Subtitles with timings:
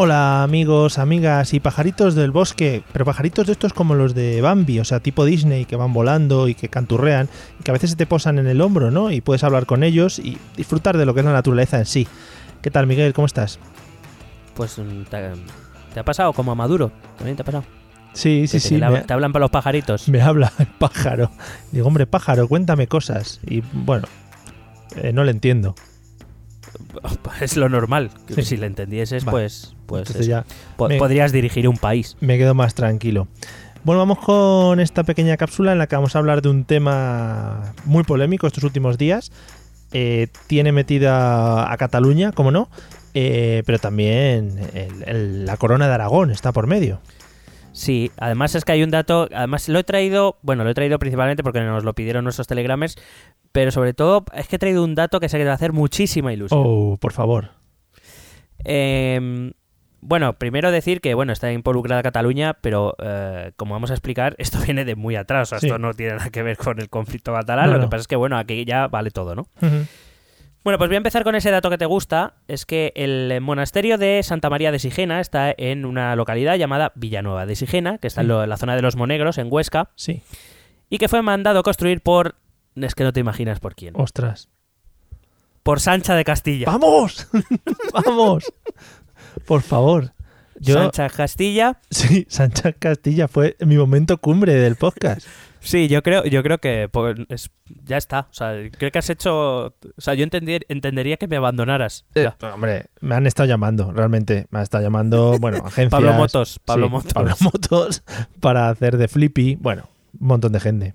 [0.00, 4.78] Hola amigos, amigas y pajaritos del bosque, pero pajaritos de estos como los de Bambi,
[4.78, 7.96] o sea, tipo Disney, que van volando y que canturrean, y que a veces se
[7.96, 9.10] te posan en el hombro, ¿no?
[9.10, 12.06] Y puedes hablar con ellos y disfrutar de lo que es la naturaleza en sí.
[12.62, 13.12] ¿Qué tal Miguel?
[13.12, 13.58] ¿Cómo estás?
[14.54, 17.64] Pues mm, te, ha pasado como a Maduro, también te ha pasado.
[18.12, 18.80] Sí, sí, te- sí.
[19.04, 20.08] te hablan para los pajaritos.
[20.08, 21.32] me habla el pájaro.
[21.72, 23.40] Digo, hombre, pájaro, cuéntame cosas.
[23.44, 24.06] Y bueno,
[24.94, 25.74] eh, no le entiendo.
[27.40, 28.10] Es lo normal.
[28.26, 28.42] que Sí.
[28.42, 29.32] Si le entendieses, Vale.
[29.32, 30.20] pues, pues eso.
[30.22, 30.44] ya
[30.76, 32.16] Po- me- podrías dirigir un país.
[32.20, 33.28] me quedo más tranquilo.
[33.84, 37.72] Bueno, vamos con esta pequeña cápsula en la que vamos a hablar de un tema
[37.84, 39.30] muy polémico estos últimos días.
[39.92, 42.68] Eh, tiene metida a Cataluña, como no,
[43.14, 47.00] eh, pero también el- el- la corona de Aragón está por medio.
[47.78, 50.98] Sí, además es que hay un dato, además lo he traído, bueno, lo he traído
[50.98, 52.96] principalmente porque nos lo pidieron nuestros telegramers,
[53.52, 56.32] pero sobre todo es que he traído un dato que se va a hacer muchísima
[56.32, 56.60] ilusión.
[56.64, 57.50] Oh, por favor.
[58.64, 59.52] Eh,
[60.00, 64.58] bueno, primero decir que bueno, está involucrada Cataluña, pero eh, como vamos a explicar, esto
[64.58, 65.66] viene de muy atrás, o sea, Sí.
[65.66, 68.08] esto no tiene nada que ver con el conflicto catalán, No, lo que pasa es
[68.08, 69.42] que bueno, aquí ya vale todo, ¿no?
[69.62, 69.86] Ujú.
[70.64, 73.96] Bueno, pues voy a empezar con ese dato que te gusta, es que el monasterio
[73.96, 78.20] de Santa María de Sigena está en una localidad llamada Villanueva de Sigena, que está
[78.20, 78.28] en, Sí.
[78.28, 80.22] lo- en la zona de los Monegros, en Huesca, Sí,
[80.90, 82.34] y que fue mandado construir por...
[82.74, 83.94] Es que no te imaginas por quién.
[83.96, 84.48] ostras.
[85.62, 86.66] Por Sancha de Castilla.
[86.66, 87.28] ¡Vamos!
[87.92, 88.44] ¡Vamos!
[89.46, 90.12] Por favor.
[90.60, 91.78] Yo, Sancha Castilla.
[91.90, 95.26] sí, Sánchez Castilla fue mi momento cumbre del podcast.
[95.60, 97.50] Sí, yo creo, yo creo que pues, es-
[97.84, 98.28] ya está.
[98.30, 99.66] O sea, creo que has hecho.
[99.66, 102.04] O sea, yo entender- entendería que me abandonaras.
[102.14, 102.36] Ya.
[102.54, 104.46] Hombre, me han estado llamando, realmente.
[104.50, 105.90] Me han estado llamando, bueno, agencias.
[105.90, 107.12] Pablo Motos, Pablo sí, Motos.
[107.12, 108.02] Pablo Motos
[108.40, 109.56] para hacer de Flippy.
[109.56, 109.88] Bueno,
[110.20, 110.94] un montón de gente.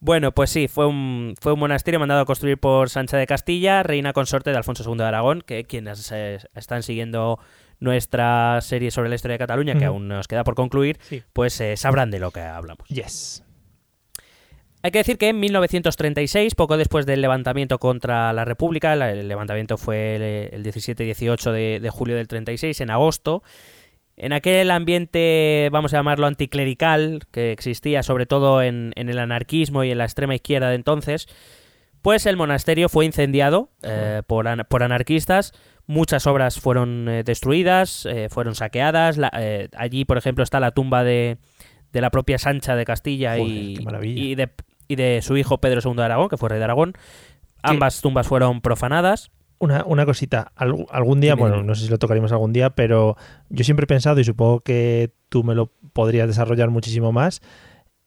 [0.00, 3.82] Bueno, pues sí, fue un, fue un monasterio mandado a construir por Sancha de Castilla,
[3.82, 7.38] reina consorte de Alfonso II de Aragón, que quienes eh, están siguiendo
[7.80, 11.22] nuestra serie sobre la historia de Cataluña, que aún nos queda por concluir, Sí.
[11.32, 12.88] pues eh, sabrán de lo que hablamos.
[12.88, 13.42] Yes.
[14.82, 19.78] Hay que decir que en 1936, poco después del levantamiento contra la República, el levantamiento
[19.78, 20.22] fue el,
[20.54, 23.42] el 17 y 18 de, de julio del 36, en agosto,
[24.16, 29.84] en aquel ambiente, vamos a llamarlo anticlerical, que existía sobre todo en, en el anarquismo
[29.84, 31.26] y en la extrema izquierda de entonces,
[32.02, 35.52] pues el monasterio fue incendiado eh, por, an- por anarquistas,
[35.86, 40.70] muchas obras fueron eh, destruidas, eh, fueron saqueadas, la- eh, allí por ejemplo está la
[40.70, 41.38] tumba de,
[41.92, 43.76] de la propia Sancha de Castilla Joder, y,
[44.32, 44.50] y de,
[44.88, 46.94] y de su hijo Pedro II de Aragón, que fue rey de Aragón.
[47.62, 49.30] Ambas tumbas fueron profanadas.
[49.58, 53.16] Una, una cosita, algún día, bueno, no sé si lo tocaremos algún día, pero
[53.48, 57.40] yo siempre he pensado, y supongo que tú me lo podrías desarrollar muchísimo más,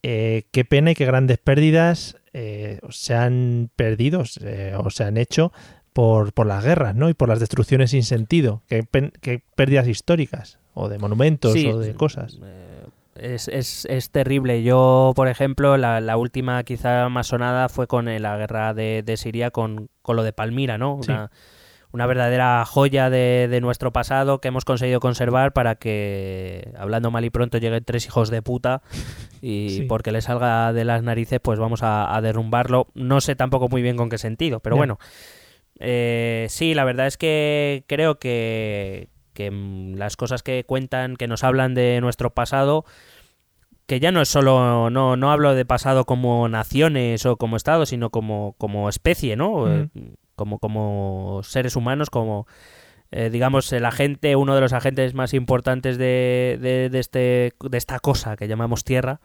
[0.04, 5.16] eh, qué pena y qué grandes pérdidas eh, se han perdido eh, o se han
[5.16, 5.52] hecho
[5.98, 7.08] por, por las guerras, ¿no?
[7.08, 8.62] Y por las destrucciones sin sentido.
[8.68, 12.38] Qué, pen- qué pérdidas históricas, o de monumentos, Sí, o de cosas.
[12.40, 12.84] eh,
[13.16, 14.62] Es, es- es terrible.
[14.62, 19.02] Yo, por ejemplo, la, la última quizá más sonada fue con eh, la guerra de,
[19.04, 21.00] de Siria con, con lo de Palmira, ¿no?
[21.02, 21.10] Sí.
[21.10, 21.32] Una,
[21.90, 27.24] una verdadera joya de, de nuestro pasado que hemos conseguido conservar para que, hablando mal
[27.24, 28.82] y pronto, lleguen tres hijos de puta
[29.42, 29.82] y Sí.
[29.88, 32.86] porque le salga de las narices, pues vamos a, a derrumbarlo.
[32.94, 35.00] No sé tampoco muy bien con qué sentido, pero bueno.
[35.78, 39.50] Eh, sí, la verdad es que creo que, que
[39.96, 42.84] las cosas que cuentan, que nos hablan de nuestro pasado,
[43.86, 47.86] que ya no es solo, no, no hablo de pasado como naciones o como Estado,
[47.86, 49.72] sino como, como especie, ¿no?
[49.72, 49.88] Eh,
[50.36, 52.46] Como, como seres humanos, como,
[53.10, 57.78] eh, digamos, el agente, uno de los agentes más importantes de, de, de este, de
[57.78, 59.20] esta cosa que llamamos tierra,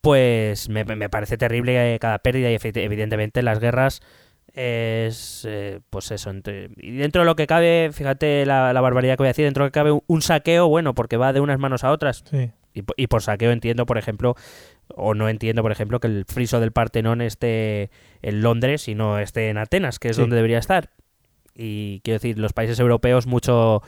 [0.00, 4.00] pues me, me parece terrible eh, cada pérdida y evidentemente las guerras
[4.58, 9.14] es eh, pues eso entre- y dentro de lo que cabe fíjate la, la barbaridad
[9.14, 11.32] que voy a decir dentro de lo que cabe un, un saqueo bueno porque va
[11.32, 12.50] de unas manos a otras Sí.
[12.74, 14.34] y, y por saqueo entiendo por ejemplo
[14.94, 17.90] O no entiendo, por ejemplo, que el friso del Partenón esté
[18.22, 20.22] en Londres y no esté en Atenas, que es Sí.
[20.22, 20.88] donde debería estar.
[21.54, 23.82] Y quiero decir, los países europeos mucho,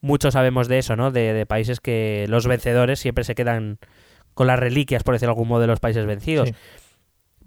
[0.00, 1.10] mucho sabemos de eso, ¿no?
[1.10, 3.78] De, de países que los vencedores siempre se quedan
[4.34, 6.50] con las reliquias, por decirlo de algún modo, de los países vencidos.
[6.50, 6.54] Sí.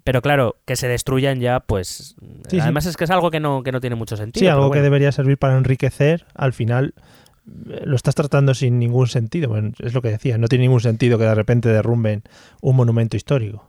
[0.08, 2.16] Pero claro, que se destruyan ya, pues...
[2.48, 2.60] Sí, sí.
[2.60, 4.40] además es que es algo que no, que no tiene mucho sentido.
[4.40, 6.94] Sí, algo que debería servir para enriquecer, al final
[7.68, 9.50] eh, lo estás tratando sin ningún sentido.
[9.50, 12.22] Bueno, es lo que decía, no tiene ningún sentido que de repente derrumben
[12.62, 13.68] un monumento histórico.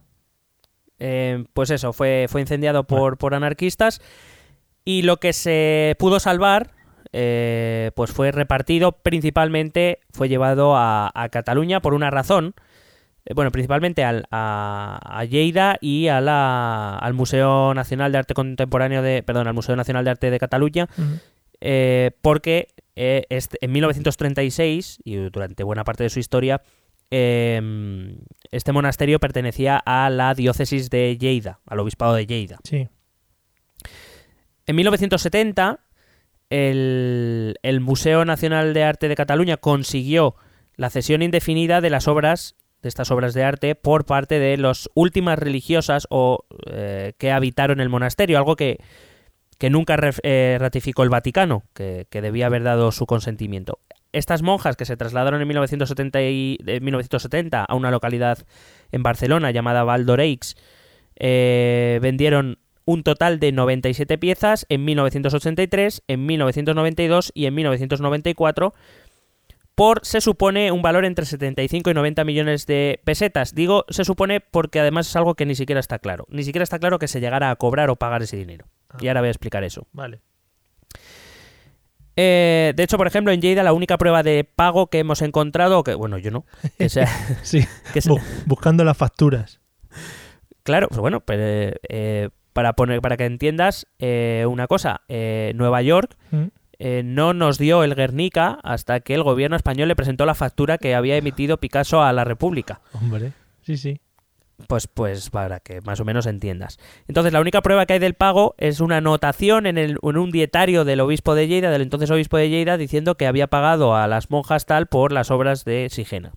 [0.97, 3.99] Eh, pues eso, fue, fue incendiado por, por anarquistas
[4.85, 6.71] y lo que se pudo salvar
[7.11, 12.53] eh, pues fue repartido principalmente, fue llevado a, a Cataluña por una razón,
[13.35, 19.01] bueno, principalmente al- a, a Lleida y a la- al Museo Nacional de Arte Contemporáneo
[19.01, 20.87] de, perdón, al Museo Nacional de Arte de Cataluña,
[21.61, 26.61] eh, porque eh, este- en 1936 y durante buena parte de su historia
[27.11, 28.15] eh,
[28.51, 32.57] este monasterio pertenecía a la diócesis de Lleida, al obispado de Lleida.
[32.63, 32.87] Sí,
[34.67, 35.79] En 1970
[36.49, 40.35] el, el Museo Nacional de Arte de Cataluña consiguió
[40.75, 44.89] la cesión indefinida de las obras de estas obras de arte por parte de las
[44.93, 48.77] últimas religiosas o eh, que habitaron el monasterio, algo que,
[49.57, 53.79] que nunca eh, ratificó el Vaticano, que, que debía haber dado su consentimiento.
[54.11, 58.39] Estas monjas que se trasladaron en 1970, y- en 1970 a una localidad
[58.91, 60.55] en Barcelona llamada Valdoreix,
[61.17, 68.73] eh, vendieron un total de 97 piezas en 1983, en 1992 y en 1994
[69.79, 73.55] por, se supone, un valor entre 75 y 90 millones de pesetas.
[73.55, 76.27] Digo, se supone porque además es algo que ni siquiera está claro.
[76.29, 78.67] Ni siquiera está claro que se llegara a cobrar o pagar ese dinero.
[78.99, 79.87] Y ahora voy a explicar eso.
[79.93, 80.19] vale.
[82.17, 85.81] Eh, de hecho, por ejemplo, en Lleida la única prueba de pago que hemos encontrado,
[85.85, 86.45] que bueno, yo no,
[86.77, 87.07] que sea,
[87.43, 88.01] Sí, que
[88.45, 89.61] buscando las facturas.
[90.63, 95.81] Claro, pues bueno, pero, eh, para, poner, para que entiendas eh, una cosa, eh, Nueva
[95.81, 96.47] York Mm.
[96.79, 100.77] Eh, no nos dio el Guernica hasta que el gobierno español le presentó la factura
[100.77, 102.79] que había emitido Picasso a la República.
[102.93, 103.99] Hombre, sí, sí.
[104.67, 106.79] Pues, pues para que más o menos entiendas.
[107.07, 110.31] Entonces, la única prueba que hay del pago es una anotación en, el, en un
[110.31, 114.07] dietario del obispo de Lleida, del entonces obispo de Lleida, diciendo que había pagado a
[114.07, 116.33] las monjas tal por las obras de Sigena.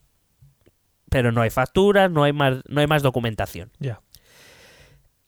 [1.08, 3.70] Pero no hay facturas, no hay más, no hay más documentación.
[3.78, 4.00] Ya.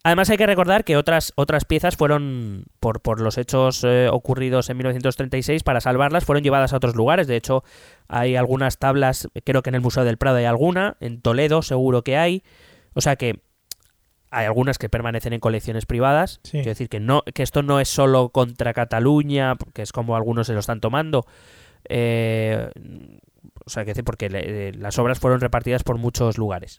[0.05, 4.69] Además hay que recordar que otras, otras piezas fueron, por, por los hechos eh, ocurridos
[4.69, 7.27] en 1936, para salvarlas, fueron llevadas a otros lugares.
[7.27, 7.65] De hecho,
[8.07, 12.03] hay algunas tablas, creo que en el Museo del Prado hay alguna, en Toledo seguro
[12.05, 12.43] que hay.
[12.93, 13.41] O sea que
[14.31, 16.39] hay algunas que permanecen en colecciones privadas.
[16.43, 16.51] Sí.
[16.59, 20.49] Quiero decir que, no, que esto no es solo contra Cataluña, que es como algunos
[20.49, 21.25] se lo están tomando.
[21.89, 22.69] Eh,
[23.65, 26.79] o sea, que decir, porque le- eh, las obras fueron repartidas por muchos lugares.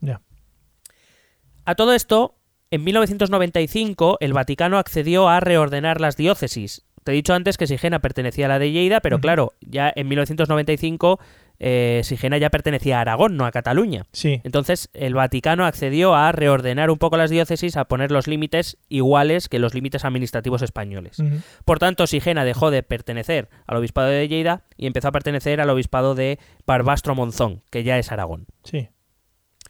[1.65, 2.35] A todo esto,
[2.75, 6.85] en 1995 el Vaticano accedió a reordenar las diócesis.
[7.03, 10.07] Te he dicho antes que Sigena pertenecía a la de Lleida, pero claro, ya en
[10.07, 11.19] 1995
[11.59, 14.05] eh, Sigena ya pertenecía a Aragón, no a Cataluña.
[14.11, 18.77] Sí, Entonces el Vaticano accedió a reordenar un poco las diócesis, a poner los límites
[18.89, 21.17] iguales que los límites administrativos españoles.
[21.63, 25.69] Por tanto, Sigena dejó de pertenecer al obispado de Lleida y empezó a pertenecer al
[25.69, 28.47] obispado de Barbastro Monzón, que ya es Aragón.
[28.63, 28.89] sí.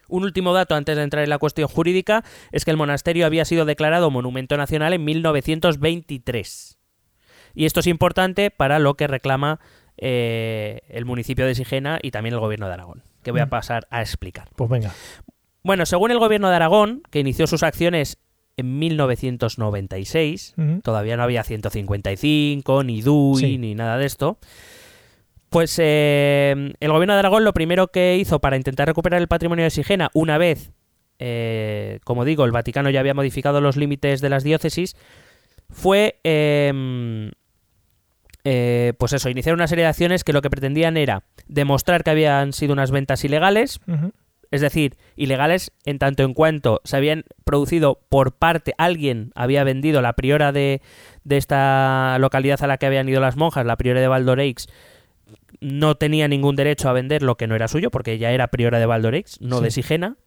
[0.07, 3.46] Un último dato antes de entrar en la cuestión jurídica es que el monasterio había
[3.46, 6.77] sido declarado monumento nacional en 1923.
[7.53, 9.60] Y esto es importante para lo que reclama
[9.98, 13.50] eh, el municipio de Sigena y también el gobierno de Aragón, que voy a Mm.
[13.50, 14.50] pasar a explicar.
[14.58, 14.94] Pues venga.
[15.63, 18.18] Bueno, según el gobierno de Aragón, que inició sus acciones
[18.58, 20.82] en 1996, Ujú.
[20.82, 23.58] todavía no había 155, ni DUI, Sí.
[23.58, 24.38] ni nada de esto.
[25.56, 29.64] Pues eh, el gobierno de Aragón lo primero que hizo para intentar recuperar el patrimonio
[29.64, 30.74] de Sigena, una vez,
[31.18, 34.98] eh, como digo, el Vaticano ya había modificado los límites de las diócesis,
[35.70, 37.32] fue, eh,
[38.44, 42.10] eh, pues eso, iniciar una serie de acciones que lo que pretendían era demostrar que
[42.10, 43.80] habían sido unas ventas ilegales,
[44.52, 50.02] es decir, ilegales en tanto en cuanto se habían producido por parte, alguien había vendido
[50.02, 50.82] la priora de,
[51.24, 54.68] de esta localidad a la que habían ido las monjas, la priora de Valdoreix,
[55.62, 58.80] no tenía ningún derecho a vender lo que no era suyo, porque ella era priora
[58.80, 59.63] de Valdoreix, no Sí.
[59.63, 60.18] de Sigena,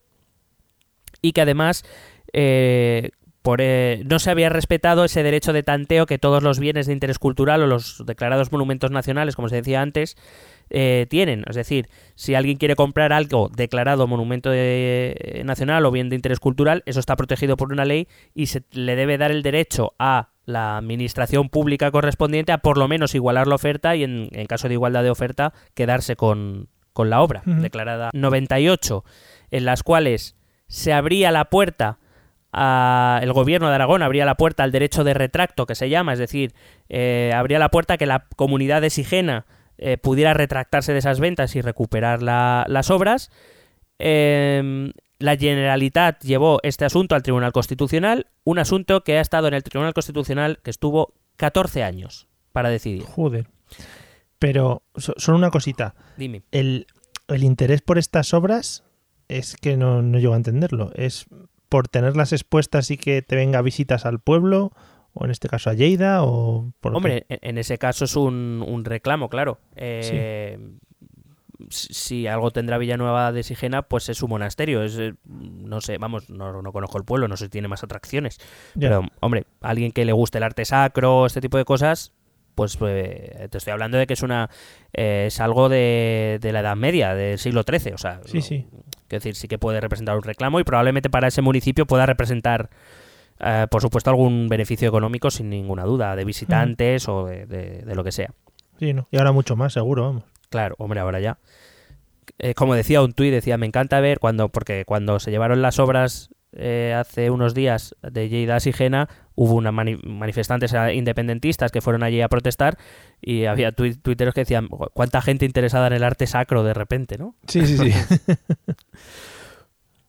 [1.23, 1.85] y que además
[2.33, 3.11] eh,
[3.43, 6.93] por, eh, no se había respetado ese derecho de tanteo que todos los bienes de
[6.93, 10.17] interés cultural o los declarados monumentos nacionales, como se decía antes,
[10.71, 11.45] eh, tienen.
[11.49, 16.17] Es decir, si alguien quiere comprar algo declarado monumento de- eh, nacional o bien de
[16.17, 19.95] interés cultural, eso está protegido por una ley y se le debe dar el derecho
[19.99, 24.47] a la administración pública correspondiente a por lo menos igualar la oferta y en, en
[24.47, 27.61] caso de igualdad de oferta quedarse con, con la obra Ujú.
[27.61, 29.05] declarada 98
[29.51, 31.99] en las cuales se abría la puerta
[32.53, 36.15] a, el gobierno de Aragón abría la puerta al derecho de retracto que se llama,
[36.15, 36.55] es decir,
[36.89, 39.45] eh, abría la puerta a que la comunidad de Sigena
[39.79, 43.31] eh, pudiera retractarse de esas ventas y recuperar la- las obras.
[43.99, 49.55] Em, la Generalitat llevó este asunto al Tribunal Constitucional, un asunto que ha estado en
[49.55, 53.03] el Tribunal Constitucional que estuvo 14 años para decidir.
[53.05, 53.47] Joder.
[54.39, 55.95] Pero so- solo una cosita.
[56.17, 56.43] Dime.
[56.53, 56.87] El,
[57.29, 58.85] el interés por estas obras
[59.29, 60.93] es que no, no llego a entenderlo.
[60.95, 61.27] ¿Es
[61.69, 64.73] por tenerlas expuestas y que te venga visitas al pueblo?
[65.21, 66.23] ¿O en este caso a Lleida?
[66.23, 66.95] ¿O por?
[66.95, 69.59] Hombre, en, en ese caso es un, un reclamo, claro.
[69.75, 70.57] Eh,
[71.71, 74.83] si- Si algo tendrá Villanueva de Sigena, pues es su monasterio.
[74.85, 77.83] Es, eh, no sé, vamos, no, no conozco el pueblo, no sé si tiene más
[77.83, 78.39] atracciones.
[78.77, 78.89] Ya.
[78.89, 82.13] Pero, hombre, alguien que le guste el arte sacro, este tipo de cosas,
[82.55, 84.51] pues eh, te estoy hablando de que es una
[84.93, 87.93] eh, es algo de, de la Edad Media, del siglo XIII.
[87.93, 88.67] O sea, Sí, no- sí.
[89.09, 92.71] Quiero decir, sí que puede representar un reclamo y probablemente para ese municipio pueda representar,
[93.41, 97.95] eh, por supuesto, algún beneficio económico sin ninguna duda, de visitantes o de, de- de
[97.95, 98.33] lo que sea.
[98.79, 99.09] Sí, ¿no?
[99.11, 100.25] Y ahora mucho más, seguro, vamos.
[100.51, 101.39] Claro, hombre, ahora ya.
[102.39, 105.79] Eh, como decía un tuit, decía, me encanta ver cuando, porque cuando se llevaron las
[105.79, 112.03] obras eh, hace unos días de Lleida Sigena, hubo una mani- manifestantes independentistas que fueron
[112.03, 112.79] allí a protestar
[113.21, 117.19] y había tuit- tuiteros que decían, cuánta gente interesada en el arte sacro de repente,
[117.19, 117.35] ¿no?
[117.47, 117.93] Sí, sí, sí.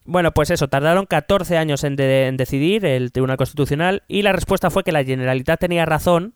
[0.09, 4.31] Bueno, pues eso, tardaron 14 años en, de- en decidir el Tribunal Constitucional y la
[4.33, 6.33] respuesta fue que la Generalitat tenía razón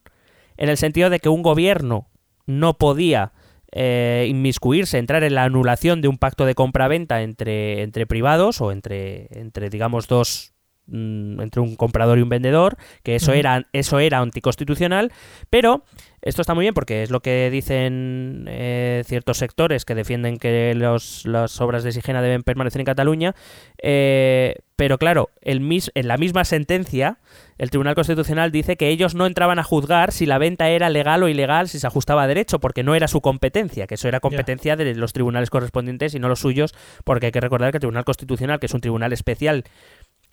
[0.57, 2.07] en el sentido de que un gobierno
[2.45, 3.31] no podía
[3.71, 8.71] eh, inmiscuirse, entrar en la anulación de un pacto de compra-venta entre, entre privados o
[8.71, 10.52] entre, entre digamos, dos
[10.91, 15.11] entre un comprador y un vendedor, que eso era eso era anticonstitucional,
[15.49, 15.83] pero
[16.21, 20.73] esto está muy bien porque es lo que dicen eh, ciertos sectores que defienden que
[20.75, 23.35] los, las obras de Sigena deben permanecer en Cataluña,
[23.81, 27.17] eh, pero claro, el mis- en la misma sentencia,
[27.57, 31.23] el Tribunal Constitucional dice que ellos no entraban a juzgar si la venta era legal
[31.23, 34.19] o ilegal, si se ajustaba a derecho, porque no era su competencia, que eso era
[34.19, 36.73] competencia de los tribunales correspondientes y no los suyos,
[37.03, 39.63] porque hay que recordar que el Tribunal Constitucional, que es un tribunal especial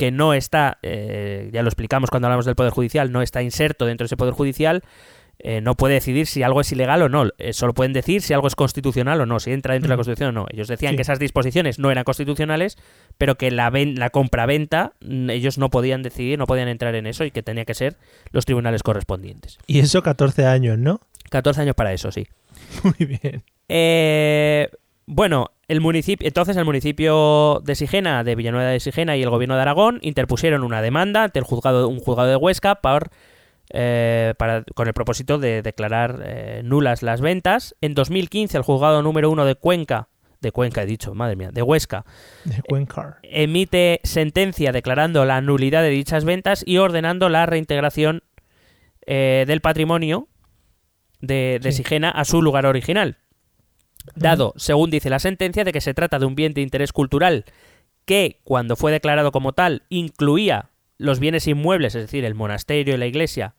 [0.00, 3.85] que no está, eh, ya lo explicamos cuando hablamos del Poder Judicial, no está inserto
[3.87, 4.83] dentro de ese Poder Judicial,
[5.38, 7.28] eh, no puede decidir si algo es ilegal o no.
[7.38, 9.97] Eh, solo pueden decir si algo es constitucional o no, si entra dentro de la.
[9.97, 10.47] Constitución o no.
[10.52, 10.97] Ellos decían Sí.
[10.97, 12.76] que esas disposiciones no eran constitucionales,
[13.19, 17.07] pero que la, ven- la compraventa mm, ellos no podían decidir, no podían entrar en
[17.07, 17.97] eso y que tenía que ser
[18.33, 19.59] los tribunales correspondientes.
[19.66, 21.00] y eso 14 años, ¿no?
[21.30, 22.26] 14 años para eso, sí.
[22.83, 23.42] Muy bien.
[23.69, 24.69] Eh,
[25.12, 29.56] bueno, el municipio, entonces el municipio de Sigena, de Villanueva de Sigena y el gobierno
[29.56, 33.10] de Aragón interpusieron una demanda ante el juzgado, un juzgado de Huesca por,
[33.70, 37.74] eh, para, con el propósito de declarar eh, nulas las ventas.
[37.80, 41.62] En 2015 el juzgado número uno de Cuenca, de Cuenca he dicho, madre mía, de
[41.62, 42.04] Huesca,
[42.44, 42.62] De
[43.24, 48.22] emite sentencia declarando la nulidad de dichas ventas y ordenando la reintegración
[49.06, 50.28] eh, del patrimonio
[51.20, 51.78] de, de Sí.
[51.78, 53.16] Sigena a su lugar original.
[54.14, 57.45] Dado, según dice la sentencia, de que se trata de un bien de interés cultural
[58.04, 62.99] que, cuando fue declarado como tal, incluía los bienes inmuebles, es decir, el monasterio y
[62.99, 63.54] la iglesia,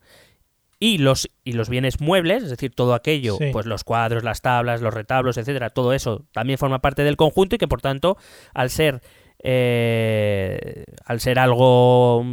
[0.80, 3.50] y los, y los bienes muebles, es decir, todo aquello, Sí.
[3.54, 7.56] pues los cuadros, las tablas, los retablos, etcétera, todo eso también forma parte del conjunto
[7.56, 8.18] y que, por tanto,
[8.54, 9.02] al ser
[9.44, 12.24] eh, al ser algo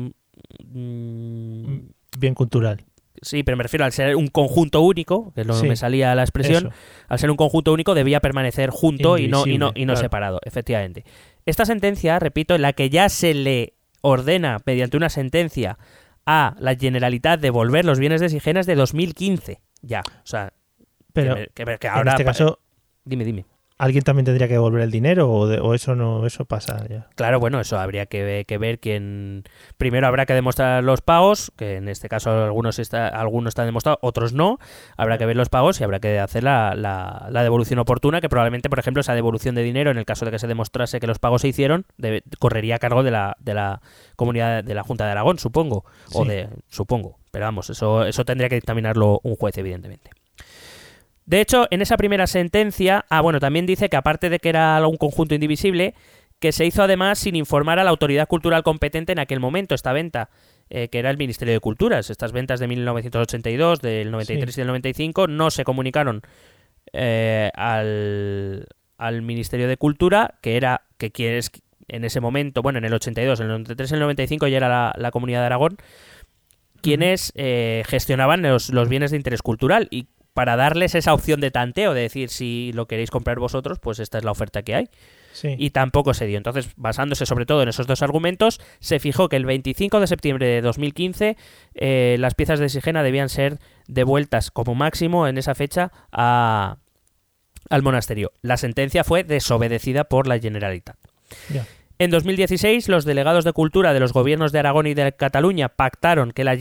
[0.65, 1.79] mm,
[2.19, 2.85] Bien cultural.
[3.23, 5.67] Sí, pero me refiero al ser un conjunto único, que no Sí.
[5.69, 6.77] me salía la expresión, Eso.
[7.09, 10.01] al ser un conjunto único debía permanecer junto y no, y no, y no claro.
[10.01, 11.05] separado, efectivamente.
[11.47, 15.79] Esta sentencia, repito, en la que ya se le ordena mediante una sentencia
[16.27, 20.53] a la Generalitat devolver los bienes de Sigenas de 2015, ya, o sea,
[21.13, 22.61] Pero que, me- que que en ahora este caso,
[23.05, 23.45] dime, dime.
[23.79, 27.07] ¿Alguien también tendría que devolver el dinero o, de- o eso no eso pasa ya?
[27.15, 29.45] Claro, bueno, eso habría que, que ver quién.
[29.77, 33.99] Primero habrá que demostrar los pagos, que en este caso algunos está, algunos están demostrados,
[34.03, 34.59] otros no.
[34.97, 38.29] Habrá que ver los pagos y habrá que hacer la, la- la devolución oportuna, que
[38.29, 41.07] probablemente, por ejemplo, esa devolución de dinero, en el caso de que se demostrase que
[41.07, 41.87] los pagos se hicieron,
[42.39, 43.81] correría a cargo de la, de la
[44.17, 45.85] comunidad de la Junta de Aragón, supongo.
[46.13, 46.49] O de.
[46.69, 47.19] Supongo.
[47.31, 50.11] Pero vamos, eso, eso tendría que dictaminarlo un juez, evidentemente.
[51.29, 54.87] De hecho, en esa primera sentencia, ah, bueno, también dice que aparte de que era
[54.87, 55.95] un conjunto indivisible,
[56.39, 59.93] que se hizo además sin informar a la autoridad cultural competente en aquel momento, esta
[59.93, 60.31] venta,
[60.71, 62.09] eh, que era el Ministerio de Culturas.
[62.09, 66.23] Estas ventas de 1982, del 93 y del 95, no se comunicaron
[66.95, 68.67] eh, al,
[68.97, 71.51] al Ministerio de Cultura, que era, que quieres
[71.89, 74.69] en ese momento, bueno, en el 82, en el 93 y el 95 ya era
[74.71, 75.77] la, la Comunidad de Aragón,
[76.81, 80.07] quienes eh, gestionaban los, los bienes de interés cultural y
[80.39, 84.19] para darles esa opción de tanteo, de decir si lo queréis comprar vosotros, pues esta
[84.19, 84.89] es la oferta que hay.
[85.33, 85.55] Sí.
[85.59, 86.37] y tampoco se dio.
[86.37, 90.47] Entonces, basándose sobre todo en esos dos argumentos, se fijó que el 25 de septiembre
[90.47, 91.37] de 2015
[91.75, 96.77] eh, las piezas de Sigena debían ser devueltas como máximo en esa fecha a-
[97.69, 98.31] al monasterio.
[98.43, 100.97] La sentencia fue desobedecida por la Generalitat.
[101.99, 106.31] En 2016, los delegados de cultura de los gobiernos de Aragón y de Cataluña pactaron
[106.33, 106.57] que la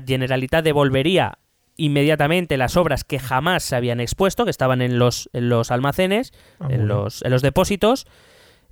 [0.00, 1.38] Generalitat devolvería
[1.76, 6.32] inmediatamente las obras que jamás se habían expuesto, que estaban en los, en los almacenes,
[6.58, 8.06] Ah, en los, en los depósitos,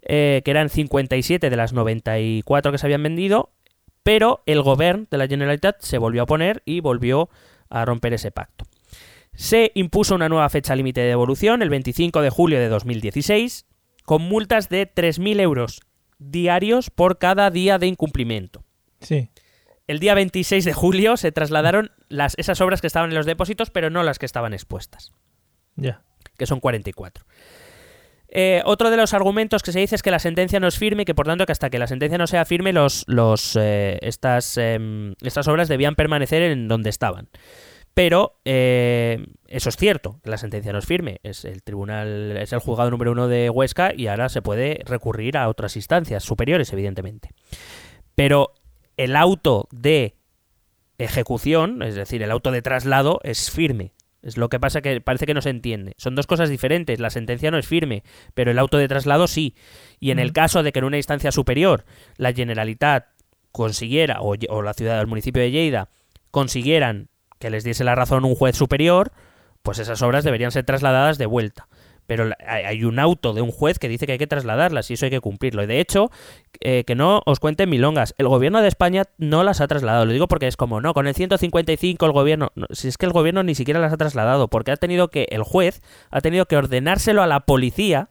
[0.02, 3.50] eh, que eran 57 de las 94 que se habían vendido,
[4.02, 7.30] pero el gobierno de la Generalitat se volvió a oponer y volvió
[7.70, 8.64] a romper ese pacto.
[9.34, 13.66] Se impuso una nueva fecha límite de devolución, el 25 de julio de 2016,
[14.04, 15.80] con multas de 3.000 euros
[16.18, 18.62] diarios por cada día de incumplimiento.
[19.00, 19.30] Sí.
[19.86, 23.70] El día 26 de julio se trasladaron las, esas obras que estaban en los depósitos,
[23.70, 25.12] pero no las que estaban expuestas,
[25.76, 26.02] Ya.
[26.38, 27.24] que son 44.
[28.36, 31.02] Eh, otro de los argumentos que se dice es que la sentencia no es firme
[31.02, 33.98] y que por tanto que hasta que la sentencia no sea firme los, los, eh,
[34.02, 37.28] estas, em, estas obras debían permanecer en donde estaban.
[37.92, 41.20] Pero eh, eso es cierto, que la sentencia no es firme.
[41.22, 45.36] Es el tribunal, es el juzgado número uno de Huesca y ahora se puede recurrir
[45.36, 47.30] a otras instancias superiores, evidentemente.
[48.16, 48.52] Pero
[48.96, 50.16] el auto de
[50.98, 53.92] ejecución, es decir, el auto de traslado, es firme.
[54.22, 55.92] Es lo que pasa que parece que no se entiende.
[55.98, 56.98] Son dos cosas diferentes.
[56.98, 59.54] La sentencia no es firme, pero el auto de traslado sí.
[60.00, 61.84] Y en el caso de que en una instancia superior
[62.16, 63.06] la Generalitat
[63.52, 65.90] consiguiera, o, o la ciudad del municipio de Lleida,
[66.30, 69.12] consiguieran que les diese la razón un juez superior,
[69.62, 71.68] pues esas obras deberían ser trasladadas de vuelta.
[72.06, 75.06] Pero hay un auto de un juez que dice que hay que trasladarlas y eso
[75.06, 75.62] hay que cumplirlo.
[75.62, 76.10] Y de hecho,
[76.60, 80.04] eh, que no os cuenten milongas, el gobierno de España no las ha trasladado.
[80.04, 82.52] Lo digo porque es como, no, con el 155 el gobierno...
[82.54, 85.26] no, si es que el gobierno ni siquiera las ha trasladado, porque ha tenido que,
[85.30, 88.10] el juez ha tenido que ordenárselo a la policía,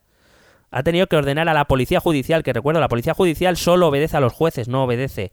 [0.72, 4.18] ha tenido que ordenar a la policía judicial, que recuerdo, la policía judicial solo obedece
[4.18, 5.32] a los jueces, no obedece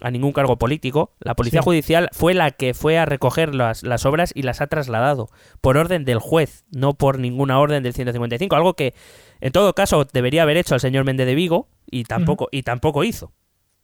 [0.00, 1.12] a ningún cargo político.
[1.20, 1.64] La policía Sí.
[1.64, 5.28] judicial fue la que fue a recoger las, las obras y las ha trasladado
[5.60, 8.94] por orden del juez, no por ninguna orden del 155, algo que
[9.40, 13.04] en todo caso debería haber hecho el señor Méndez de Vigo y tampoco y tampoco
[13.04, 13.32] hizo.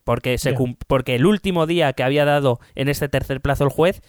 [0.04, 0.54] Porque se
[0.88, 4.00] porque el último día que había dado en este tercer plazo el juez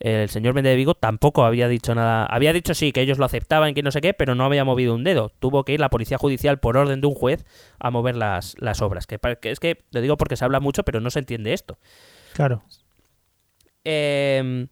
[0.00, 2.26] el señor Méndez de Vigo tampoco había dicho nada.
[2.26, 4.94] Había dicho sí que ellos lo aceptaban, que no sé qué, pero no había movido
[4.94, 5.30] un dedo.
[5.38, 7.44] Tuvo que ir la policía judicial por orden de un juez
[7.78, 9.06] a mover las, las obras.
[9.06, 11.78] Que, es que lo digo porque se habla mucho, pero no se entiende esto.
[12.34, 12.62] Claro.
[13.84, 14.66] Eh,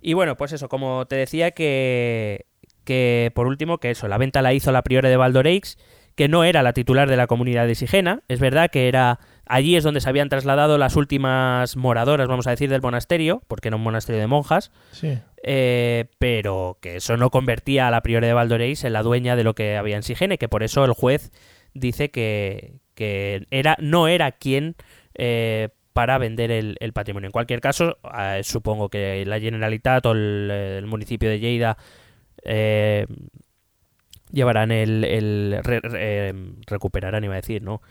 [0.00, 2.46] y bueno, pues eso, como te decía que,
[2.84, 5.78] que por último, que eso, la venta la hizo la priore de Valdoreix,
[6.14, 8.22] que no era la titular de la comunidad de Sigena.
[8.28, 12.50] Es verdad que era allí es donde se habían trasladado las últimas moradoras, vamos a
[12.50, 14.70] decir, del monasterio, porque era un monasterio de monjas.
[14.92, 15.18] Sí.
[15.42, 19.44] Eh, pero que eso no convertía a la priore de Valdoreix en la dueña de
[19.44, 21.32] lo que había en Sigene, que por eso el juez
[21.74, 24.76] dice que, que era, no era quien
[25.14, 27.26] eh, para vender el, el patrimonio.
[27.26, 31.76] En cualquier caso, eh, supongo que la Generalitat o el, el municipio de Lleida
[32.44, 33.06] eh,
[34.30, 36.34] llevarán el, el re- re- eh,
[36.66, 37.82] recuperarán, iba a decir, ¿no?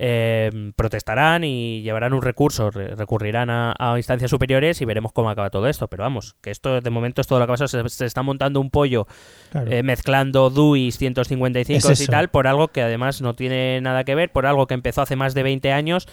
[0.00, 5.28] Eh, protestarán y llevarán un recurso, re- recurrirán a, a instancias superiores y veremos cómo
[5.28, 5.88] acaba todo esto.
[5.88, 7.66] Pero vamos, que esto de momento es todo lo que pasa.
[7.66, 9.06] Se, se está montando un pollo
[9.50, 9.70] Claro.
[9.72, 14.14] eh, mezclando DUIs 155 Es y tal por algo que además no tiene nada que
[14.14, 16.06] ver, por algo que empezó hace más de 20 años.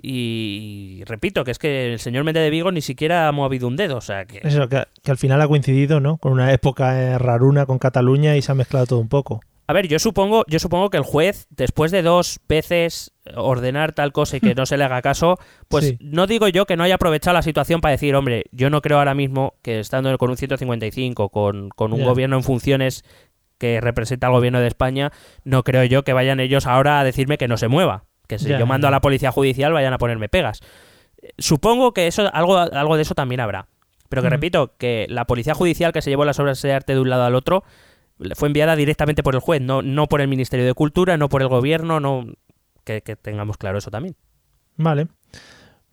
[0.00, 3.76] Y, repito, que es que el señor Méndez de Vigo ni siquiera ha movido un
[3.76, 3.96] dedo.
[3.96, 6.18] O sea, que, Eso, que, que al final ha coincidido, ¿no?
[6.18, 9.40] Con una época eh, raruna con Cataluña y se ha mezclado todo un poco.
[9.68, 14.12] A ver, yo supongo, yo supongo que el juez, después de dos veces ordenar tal
[14.12, 15.98] cosa y que no se le haga caso, pues Sí.
[16.00, 18.98] no digo yo que no haya aprovechado la situación para decir, hombre, yo no creo
[18.98, 23.04] ahora mismo que estando con un 155, con, con un gobierno en funciones
[23.58, 25.10] que representa al gobierno de España,
[25.42, 28.04] no creo yo que vayan ellos ahora a decirme que no se mueva.
[28.28, 30.60] Que si yo mando a la policía judicial vayan a ponerme pegas.
[31.22, 33.68] Eh, Supongo que eso algo, algo de eso también habrá.
[34.08, 37.00] Pero que repito, que la policía judicial que se llevó las obras de arte de
[37.00, 37.64] un lado al otro
[38.34, 41.42] fue enviada directamente por el juez, no, no por el Ministerio de Cultura, no por
[41.42, 42.26] el gobierno, no
[42.84, 44.16] que, que tengamos claro eso también.
[44.76, 45.08] Vale.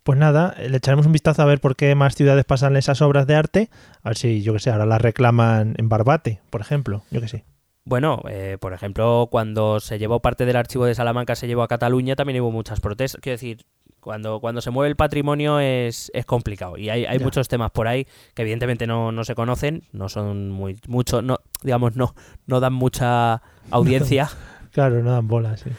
[0.04, 3.26] Pues nada, le echaremos un vistazo a ver por qué más ciudades pasan esas obras
[3.26, 3.70] de arte.
[4.02, 7.04] A ver si, yo que sé, ahora las reclaman en Barbate, por ejemplo.
[7.10, 7.44] Yo que sé.
[7.86, 11.68] Bueno, eh, por ejemplo, cuando se llevó parte del archivo de Salamanca, se llevó a
[11.68, 13.20] Cataluña, también hubo muchas protestas.
[13.22, 13.64] Quiero decir,
[14.04, 16.76] cuando, cuando se mueve el patrimonio es, es complicado.
[16.76, 17.24] Y hay, hay Ya.
[17.24, 21.38] muchos temas por ahí que evidentemente no, no se conocen, no son muy mucho, no,
[21.62, 22.14] digamos, no,
[22.46, 24.28] no dan mucha audiencia.
[24.74, 25.70] Claro, no dan bolas, sí.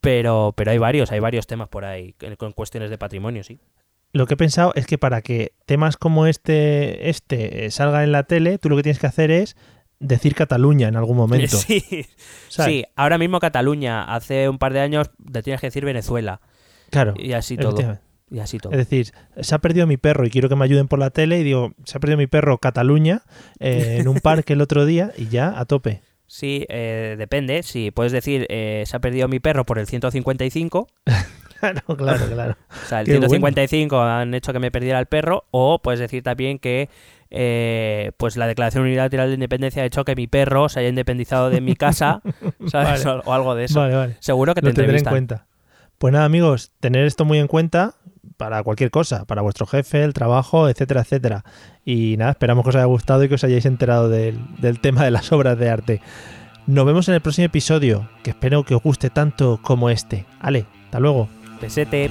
[0.00, 3.60] Pero, pero hay varios, hay varios temas por ahí con cuestiones de patrimonio, sí.
[4.12, 8.10] Lo que he pensado es que para que temas como este, este eh, salgan en
[8.10, 9.56] la tele, tú lo que tienes que hacer es
[10.00, 11.56] decir Cataluña en algún momento.
[11.56, 11.80] Sí,
[12.48, 12.72] ¿sabes?
[12.72, 16.40] sí, ahora mismo Cataluña, hace un par de años te tienes que decir Venezuela.
[16.90, 17.14] Claro.
[17.16, 17.98] Y así todo.
[18.30, 18.72] Y así todo.
[18.72, 21.40] Es decir, se ha perdido mi perro y quiero que me ayuden por la tele
[21.40, 23.22] y digo, se ha perdido mi perro Cataluña
[23.58, 26.02] eh, en un parque el otro día y ya a tope.
[26.26, 27.64] Sí, eh, depende.
[27.64, 30.86] Sí, puedes decir, eh, se ha perdido mi perro por el 155.
[31.60, 32.56] Claro, claro, claro.
[32.84, 33.28] O sea, el Qué bueno.
[33.28, 35.44] 155 han hecho que me perdiera el perro.
[35.50, 36.88] O puedes decir también que
[37.28, 41.50] eh, pues la Declaración Unilateral de Independencia ha hecho que mi perro se haya independizado
[41.50, 42.22] de mi casa,
[42.66, 43.04] ¿sabes?
[43.04, 43.20] Vale.
[43.26, 43.80] O, algo de eso.
[43.80, 44.16] Vale, vale.
[44.20, 45.46] Seguro que te Lo tendré en cuenta.
[46.00, 47.92] Pues nada, amigos, tener esto muy en cuenta
[48.38, 51.44] para cualquier cosa, para vuestro jefe, el trabajo, etcétera, etcétera.
[51.84, 55.04] Y nada, esperamos que os haya gustado y que os hayáis enterado del, del tema
[55.04, 56.00] de las obras de arte.
[56.66, 60.24] Nos vemos en el próximo episodio, que espero que os guste tanto como este.
[60.40, 61.28] Ale, hasta luego.
[61.60, 62.10] Pesete.